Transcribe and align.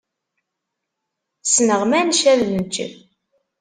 Ssneɣ 1.45 1.81
manec 1.85 2.21
ad 2.31 2.41
neǧǧ. 2.53 2.75